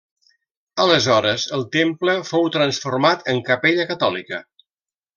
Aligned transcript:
Aleshores 0.85 1.45
el 1.59 1.67
temple 1.77 2.17
fou 2.31 2.49
transformat 2.57 3.31
en 3.37 3.45
capella 3.53 3.89
catòlica. 3.95 4.43